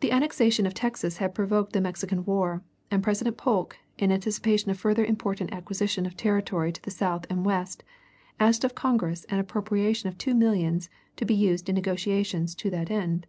[0.00, 4.78] The annexation of Texas had provoked the Mexican war, and President Polk, in anticipation of
[4.78, 7.82] further important acquisition of territory to the South and West,
[8.38, 12.90] asked of Congress an appropriation of two millions to be used in negotiations to that
[12.90, 13.26] end.